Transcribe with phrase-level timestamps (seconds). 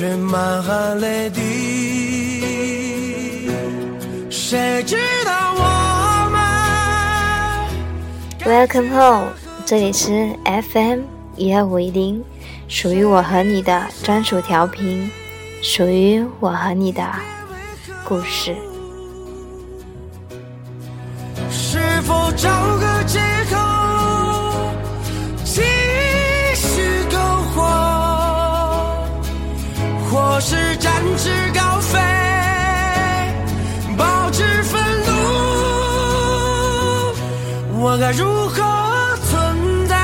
[0.00, 1.40] 却满含泪滴。
[4.30, 5.60] 谁知道我
[6.32, 6.40] 们
[8.50, 9.28] ？Welcome home，
[9.66, 10.30] 这里是
[10.72, 11.00] FM
[11.36, 12.24] 一二五一零，
[12.66, 15.10] 属于我和你的专属调频，
[15.62, 17.06] 属于我和你的
[18.02, 18.56] 故事。
[21.50, 23.18] 是否找个借
[23.50, 23.69] 口？
[30.40, 31.98] 是展翅高飞，
[33.94, 35.12] 保持愤怒，
[37.78, 38.62] 我该如何
[39.26, 39.94] 存在？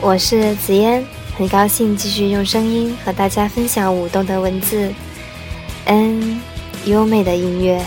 [0.00, 1.04] 我是紫嫣，
[1.36, 4.94] 很高兴继续用声音和大家分享舞动的文字，
[5.86, 6.40] 嗯，
[6.84, 7.84] 优美的音乐。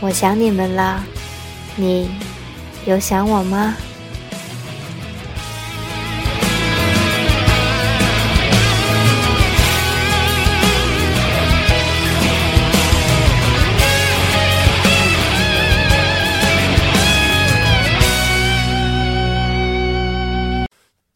[0.00, 1.04] 我想你们了，
[1.76, 2.10] 你
[2.84, 3.76] 有想我吗？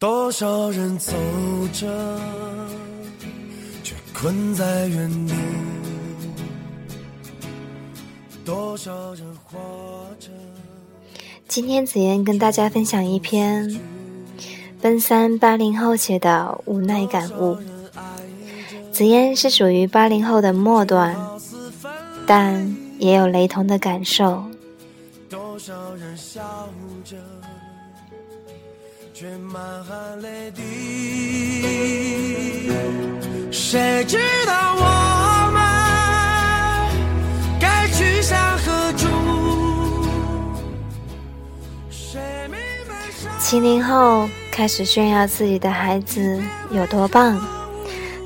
[0.01, 1.13] 多少人走
[1.71, 2.19] 着，
[3.83, 5.35] 却困在原地；
[8.43, 9.59] 多少人活
[10.19, 10.29] 着。
[11.47, 13.79] 今天紫嫣跟大家分享一篇
[14.81, 17.55] 奔三八零后写的无奈感悟。
[18.91, 21.15] 紫嫣是属于八零后的末端，
[22.25, 24.45] 但也有雷同的感受。
[25.29, 26.41] 多少人笑
[29.21, 29.27] 多少人笑着。
[29.27, 30.61] 却满含泪滴。
[33.51, 34.17] 谁知
[34.47, 34.81] 道我
[35.53, 35.61] 们
[37.59, 39.07] 该去向何处？
[43.39, 47.39] 七零后开始炫耀自己的孩子有多棒，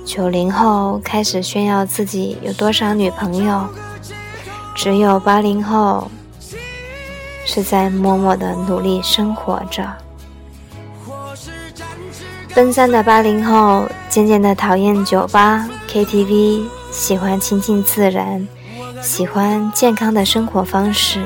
[0.05, 3.67] 九零后开始炫耀自己有多少女朋友，
[4.73, 6.09] 只有八零后
[7.45, 10.04] 是在默默的努力生活着。
[12.55, 18.47] 奔三的八零后渐渐的讨厌酒吧、KTV，喜欢亲近自然，
[19.01, 21.19] 喜欢健康的生活方式。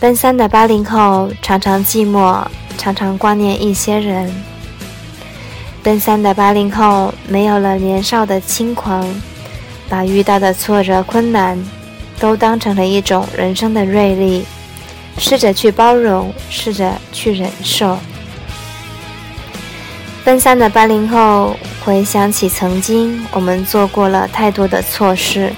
[0.00, 2.44] 奔三的八零后常常寂寞，
[2.76, 4.28] 常常挂念一些人。
[5.80, 9.08] 奔三的八零后没有了年少的轻狂，
[9.88, 11.56] 把遇到的挫折、困难
[12.18, 14.44] 都当成了一种人生的锐利，
[15.18, 17.96] 试着去包容，试着去忍受。
[20.28, 25.50] 奔三的八零后回想起曾经，我们做过了太多的错事，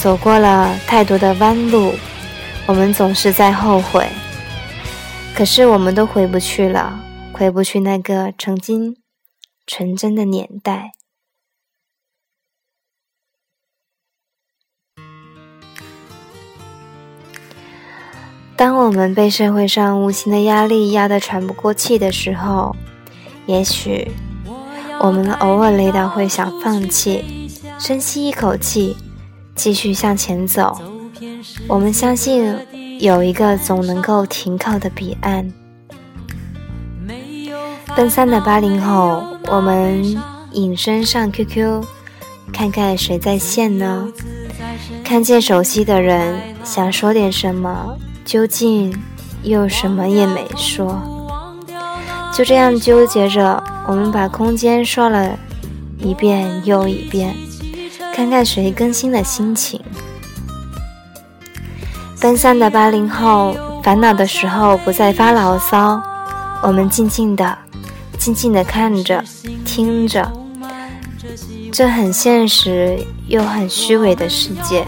[0.00, 1.92] 走过了太多的弯路，
[2.66, 4.08] 我们总是在后悔。
[5.34, 6.98] 可是我们都回不去了，
[7.30, 8.96] 回不去那个曾经
[9.66, 10.92] 纯真的年代。
[18.56, 22.74] 当我们被社会上无形的压力压得喘不过气的时候，
[23.50, 24.08] 也许
[25.00, 27.24] 我们偶尔累到会想放弃，
[27.80, 28.96] 深吸一口气，
[29.56, 30.80] 继续向前走。
[31.66, 32.54] 我们相信
[33.00, 35.52] 有一个总能够停靠的彼岸。
[37.96, 40.16] 奔三的八零后，我们
[40.52, 41.82] 隐身上 QQ，
[42.52, 44.06] 看看谁在线呢？
[45.02, 48.96] 看见熟悉的人，想说点什么，究竟
[49.42, 51.19] 又什么也没说。
[52.40, 55.38] 就这样纠结着，我们把空间刷了
[55.98, 57.36] 一遍又一遍，
[58.14, 59.78] 看看谁更新了心情。
[62.18, 66.02] 奔三的八零后，烦恼的时候不再发牢骚，
[66.62, 67.58] 我们静静的、
[68.16, 69.22] 静静的看着、
[69.66, 70.32] 听着，
[71.70, 74.86] 这很现实又很虚伪的世界。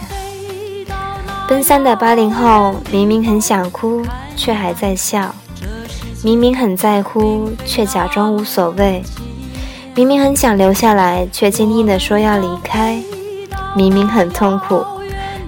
[1.47, 4.03] 奔三的八零后，明明很想哭，
[4.37, 5.35] 却还在笑。
[6.25, 9.03] 明明很在乎，却假装无所谓；
[9.93, 13.03] 明明很想留下来，却坚定地说要离开；
[13.75, 14.85] 明明很痛苦，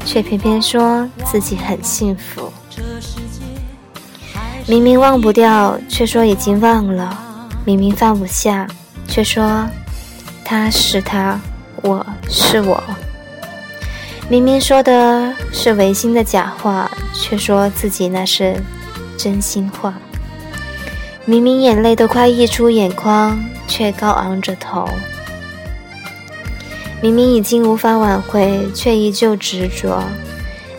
[0.05, 2.53] 却偏偏说自己很幸福。
[4.67, 7.17] 明明忘不掉，却说已经忘了；
[7.65, 8.67] 明明放不下，
[9.07, 9.65] 却说
[10.45, 11.39] 他是他，
[11.83, 12.83] 我是我。
[14.29, 18.61] 明明说的是违心的假话，却说自己那是
[19.17, 19.95] 真心话。
[21.27, 24.87] 明明眼泪都快溢出眼眶，却高昂着头。
[27.01, 30.03] 明明已经无法挽回，却依旧执着。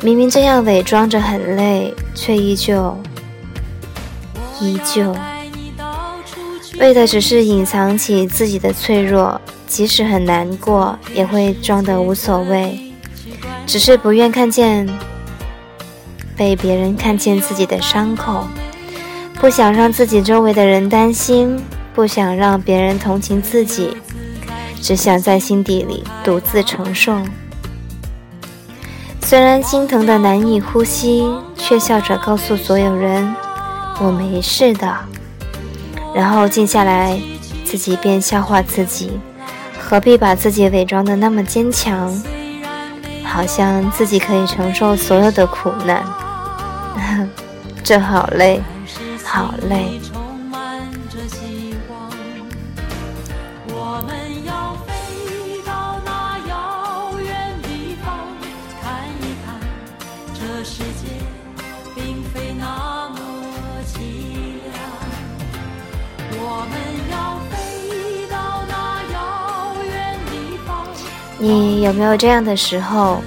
[0.01, 2.95] 明明这样伪装着很累，却依旧。
[4.61, 5.15] 依旧，
[6.79, 12.79] 为的只是隐藏起自己的脆弱，即使很难过，也会装得无所谓，
[13.65, 14.87] 只是不愿看见
[16.37, 18.47] 被别人看见自己的伤口，
[19.39, 21.61] 不想让自己周围的人担心，
[21.93, 23.95] 不想让别人同情自己，
[24.81, 27.17] 只想在心底里独自承受。
[29.21, 33.35] 虽然心疼的难以呼吸，却笑着告诉所有人。
[33.99, 34.93] 我没事的，
[36.13, 37.19] 然后静下来，
[37.63, 39.19] 自己便笑话自己，
[39.79, 42.11] 何必把自己伪装的那么坚强？
[43.23, 46.03] 好像自己可以承受所有的苦难，
[47.83, 48.61] 这好累，
[49.35, 49.99] 好累。
[71.37, 73.21] 你有没有这样的时候，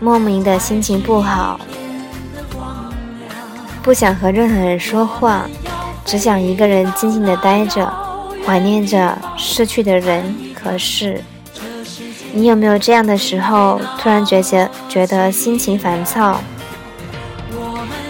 [0.00, 1.60] 莫名的心情不好，
[3.82, 5.48] 不想和任何人说话，
[6.04, 7.90] 只想一个人静静的待着，
[8.44, 10.22] 怀念着逝去的人
[10.62, 11.22] 和事？
[12.32, 16.40] 你有没有这样的时候，突然觉得觉得心情烦躁，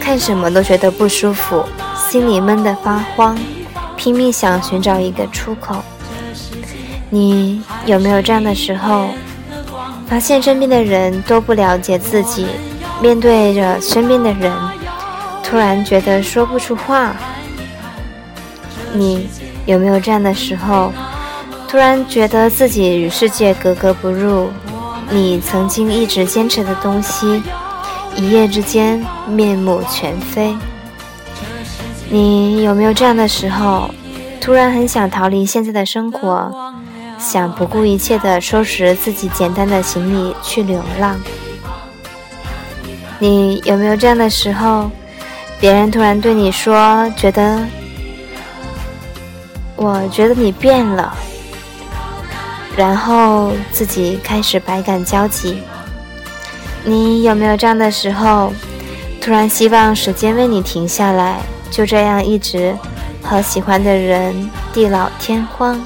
[0.00, 1.64] 看什么都觉得不舒服，
[2.10, 3.38] 心里闷得发慌，
[3.96, 5.76] 拼命想寻找一个出口？
[7.10, 9.08] 你有没有这样的时候，
[10.08, 12.46] 发现身边的人都不了解自己，
[13.00, 14.52] 面对着身边的人，
[15.48, 17.16] 突然觉得说不出话？
[18.92, 19.26] 你
[19.64, 20.92] 有没有这样的时候，
[21.66, 24.50] 突然觉得自己与世界格格不入？
[25.10, 27.42] 你曾经一直坚持的东西，
[28.14, 30.54] 一夜之间面目全非？
[32.10, 33.90] 你有没有这样的时候，
[34.42, 36.52] 突然很想逃离现在的生活？
[37.18, 41.18] 想不顾一切的收拾自己简单的行李去流浪，
[43.18, 44.90] 你有没有这样的时候？
[45.60, 47.66] 别人突然对你说：“觉得，
[49.76, 51.16] 我觉得你变了。”
[52.76, 55.62] 然后自己开始百感交集。
[56.84, 58.52] 你有没有这样的时候？
[59.20, 61.40] 突然希望时间为你停下来，
[61.70, 62.74] 就这样一直
[63.20, 65.78] 和喜欢的人地老天荒。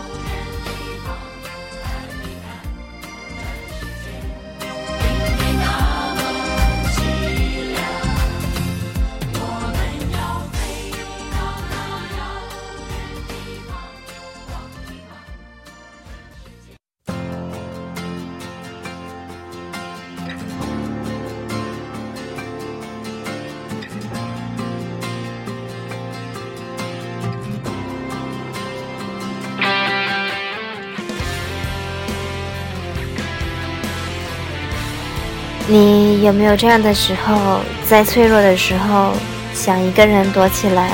[36.23, 39.13] 有没有这样的时候，在脆弱的时候，
[39.53, 40.93] 想一个人躲起来，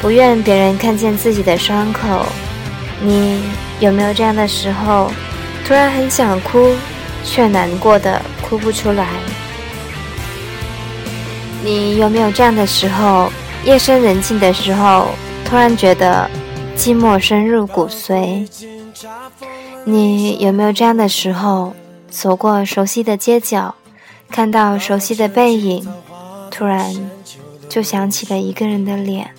[0.00, 2.26] 不愿别人看见自己的伤口？
[3.00, 3.40] 你
[3.78, 5.12] 有没有这样的时候，
[5.64, 6.74] 突然很想哭，
[7.24, 9.06] 却难过的哭不出来？
[11.62, 13.30] 你有没有这样的时候，
[13.64, 15.10] 夜深人静的时候，
[15.44, 16.28] 突然觉得
[16.76, 18.48] 寂寞深入骨髓？
[19.84, 21.72] 你有没有这样的时候？
[22.10, 23.74] 走过熟悉的街角，
[24.32, 25.86] 看到熟悉的背影，
[26.50, 26.90] 突然
[27.68, 29.30] 就想起了一个人的脸。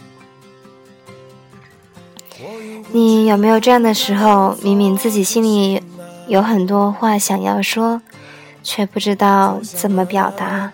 [2.91, 4.55] 你有没有这样的时候？
[4.61, 5.81] 明明自己心里
[6.27, 8.03] 有很多话想要说，
[8.61, 10.71] 却不知道怎么表达。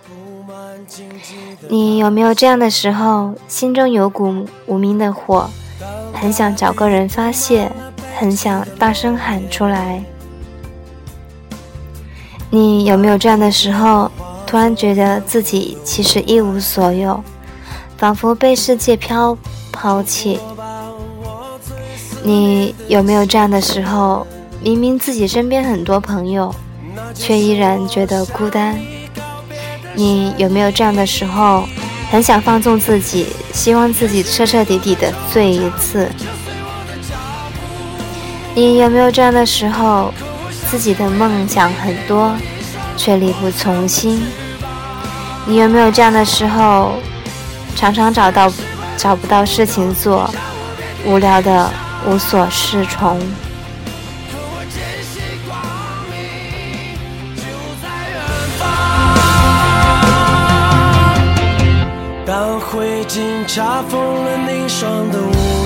[1.70, 3.34] 你有没有这样的时候？
[3.48, 5.50] 心中有股无名的火，
[6.14, 7.72] 很想找个人发泄，
[8.18, 10.04] 很想大声喊出来。
[12.52, 14.10] 你有没有这样的时候，
[14.48, 17.24] 突然觉得自己其实一无所有，
[17.96, 19.38] 仿佛被世界飘
[19.72, 20.40] 抛弃？
[22.24, 24.26] 你有没有这样的时候，
[24.62, 26.54] 明明自己身边很多朋友，
[27.14, 28.76] 却依然觉得孤单？
[29.94, 31.66] 你有没有这样的时候，
[32.10, 36.10] 很想放纵自己，希望自己彻彻底底的醉一次。
[38.56, 40.12] 你有没有这样的时候？
[40.70, 42.32] 自己的梦想很多，
[42.96, 44.24] 却力不从心。
[45.46, 46.92] 你有没有这样的时候？
[47.76, 48.52] 常常找到
[48.98, 50.30] 找不到事情做，
[51.06, 51.72] 无聊的
[52.06, 53.18] 无所适从。
[62.26, 65.59] 当灰烬查封了凝霜的屋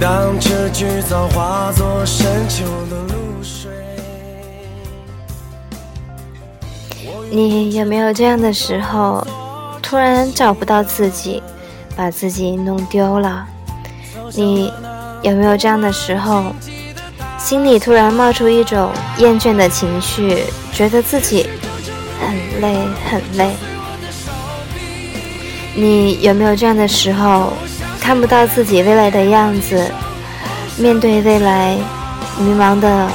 [0.00, 3.68] 当这菊草化作深秋的露水。
[7.28, 9.26] 你有没有这样的时候，
[9.82, 11.42] 突然找不到自己，
[11.96, 13.44] 把自己弄丢了？
[14.34, 14.72] 你
[15.22, 16.44] 有没有这样的时候，
[17.36, 21.48] 心里突然冒出一种厌倦的情绪，觉得自己
[22.20, 22.76] 很累
[23.10, 23.56] 很累？
[25.74, 27.52] 你有没有这样的时候，
[28.08, 29.92] 看不到自己未来的样子，
[30.78, 31.76] 面对未来，
[32.38, 33.06] 迷茫的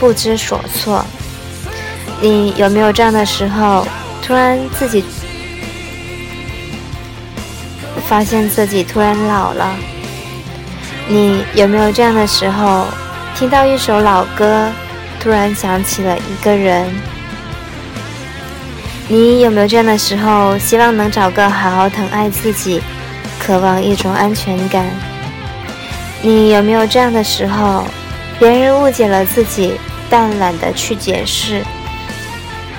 [0.00, 1.06] 不知所措？
[2.20, 3.86] 你有没有这样的时候，
[4.20, 5.04] 突然自己
[8.08, 9.76] 发现自己突然老了？
[11.06, 12.86] 你有没有这样的时候，
[13.36, 14.68] 听到一首老歌，
[15.20, 16.92] 突然想起了一个人？
[19.06, 22.82] 你有没有这样的时候，希望能找个好好疼爱自己，
[23.44, 24.86] 渴望一种安全感？
[26.22, 27.84] 你有没有这样的时候，
[28.38, 29.74] 别人误解了自己，
[30.08, 31.64] 但懒得去解释？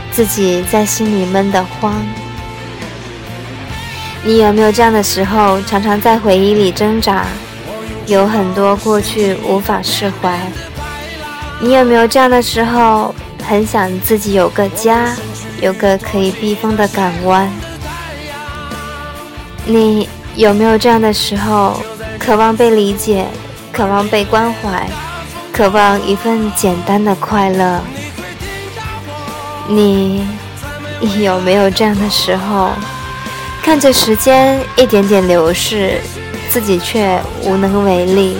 [0.09, 1.93] 自己在心里闷得慌，
[4.23, 7.25] 你有没有这样的时候，常常在回忆里挣扎，
[8.05, 10.39] 有很多过去无法释怀？
[11.59, 13.13] 你有没有这样的时候，
[13.45, 15.13] 很想自己有个家，
[15.61, 17.49] 有个可以避风的港湾？
[19.65, 21.79] 你有没有这样的时候，
[22.17, 23.25] 渴望被理解，
[23.71, 24.87] 渴望被关怀，
[25.51, 27.79] 渴望一份简单的快乐？
[29.67, 30.27] 你
[31.21, 32.71] 有没有这样的时候，
[33.61, 36.01] 看着时间一点点流逝，
[36.49, 38.37] 自己却无能为力？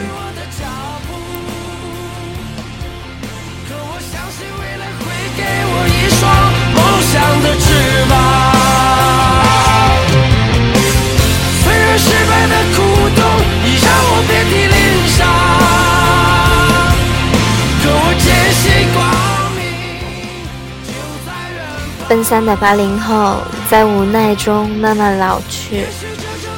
[22.34, 25.86] 三的八零后，在无奈中慢慢老去，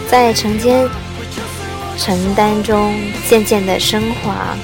[0.10, 0.88] 在承接、
[1.98, 2.96] 承担中
[3.28, 4.56] 渐渐的升华。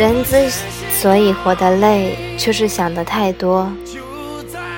[0.00, 0.48] 人之
[0.98, 3.70] 所以活得累，就是想的太多。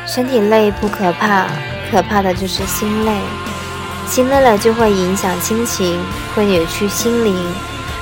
[0.05, 1.47] 身体累不可怕，
[1.89, 3.13] 可怕的就是心累。
[4.09, 5.97] 心累了就会影响亲情，
[6.35, 7.37] 会扭曲心灵，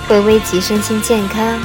[0.08, 1.60] 会危及身心健康。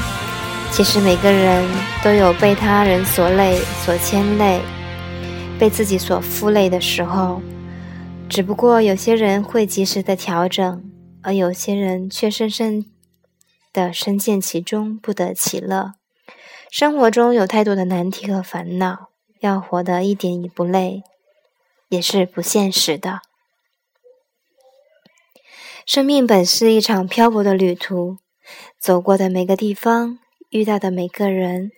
[0.71, 1.63] 其实每个人
[2.03, 4.59] 都有被他人所累、所牵累，
[5.57, 7.41] 被自己所负累的时候。
[8.27, 10.83] 只不过有些人会及时的调整，
[11.21, 12.83] 而有些人却深深。
[13.75, 15.95] 的深陷其中，不得其乐。
[16.71, 19.09] 生活中有太多的难题和烦恼，
[19.41, 21.03] 要活得一点也不累，
[21.89, 23.19] 也是不现实的。
[25.85, 28.17] 生命本是一场漂泊的旅途，
[28.79, 30.17] 走过的每个地方，
[30.49, 31.71] 遇到的每个人，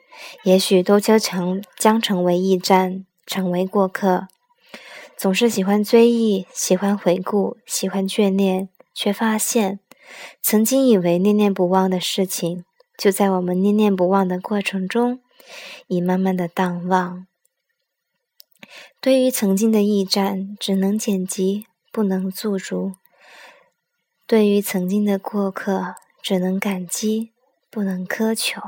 [0.44, 4.28] 也许都将成将成为驿站，成为过客。
[5.18, 9.80] 总是喜欢追忆，喜欢回顾，喜欢眷恋，却发现。
[10.42, 12.64] 曾经以为念念不忘的事情，
[12.98, 15.22] 就在我们念念不忘的过程中，
[15.88, 17.28] 已慢慢的淡忘。
[19.00, 22.94] 对于曾经的驿站，只能剪辑，不能驻足；
[24.26, 27.34] 对于曾经的过客，只能感激，
[27.70, 28.62] 不能苛求。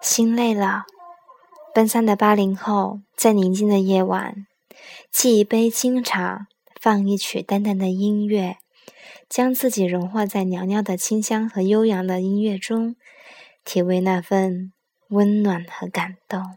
[0.00, 0.84] 心累了。
[1.74, 4.46] 奔三的八零后，在宁静的夜晚，
[5.12, 6.46] 沏一杯清茶，
[6.80, 8.58] 放一曲淡淡的音乐，
[9.28, 12.94] 将自己融化在袅袅的清香和悠扬的音乐中，
[13.64, 14.72] 体味那份
[15.08, 16.56] 温暖和感动。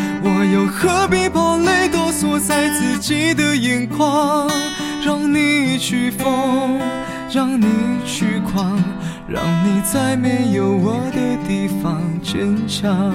[0.23, 4.49] 我又何必把泪都锁在自己的眼眶？
[5.03, 6.79] 让你去疯，
[7.31, 7.65] 让你
[8.05, 8.77] 去狂，
[9.27, 13.11] 让你在没有我的地方坚强。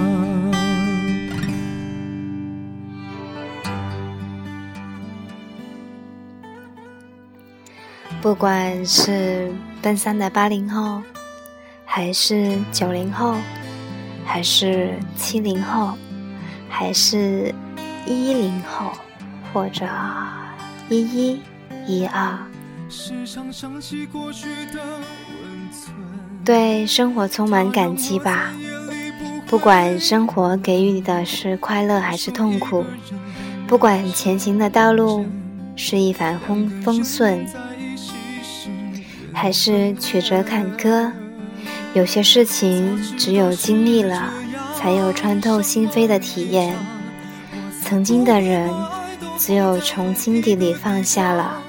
[8.21, 9.49] 不管是
[9.81, 11.01] 奔三的八零后，
[11.85, 13.35] 还是九零后，
[14.25, 15.97] 还是七零后。
[16.69, 17.53] 还是
[18.05, 18.91] 一零后，
[19.51, 19.85] 或者
[20.89, 21.41] 一一
[21.85, 22.37] 一二，
[26.45, 28.51] 对生活充满感激吧。
[29.47, 32.83] 不管生活给予你的是快乐还是痛苦，
[33.65, 35.25] 不管前行的道路
[35.75, 37.45] 是一帆风风顺，
[39.33, 41.09] 还是曲折坎坷，
[41.93, 44.33] 有些事情只有经历了。
[44.77, 46.75] 才有穿透心扉的体验。
[47.83, 48.71] 曾经的人，
[49.37, 51.59] 只有从心底里放下了，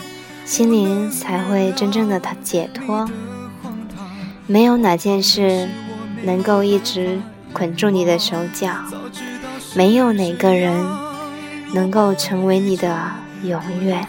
[0.44, 3.08] 心灵才会真正的解脱。
[4.46, 5.68] 没有哪件事
[6.22, 7.18] 能够一直
[7.52, 8.68] 捆住你的手脚，
[9.74, 10.74] 没有哪个人
[11.72, 13.10] 能够成为你的
[13.42, 14.06] 永远。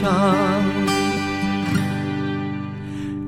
[0.00, 0.34] 坚强，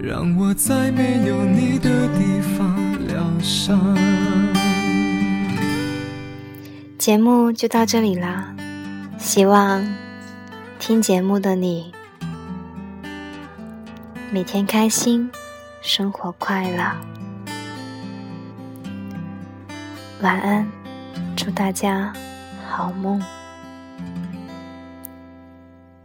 [0.00, 3.94] 让我在没有你的地方疗伤。
[6.96, 8.54] 节目就到这里啦，
[9.18, 9.86] 希望
[10.78, 11.92] 听节目的你
[14.30, 15.30] 每天开心，
[15.82, 16.90] 生活快乐。
[20.22, 20.66] 晚安，
[21.36, 22.10] 祝大家
[22.66, 23.20] 好梦。